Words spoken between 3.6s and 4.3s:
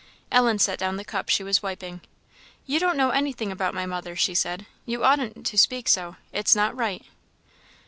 my mother,"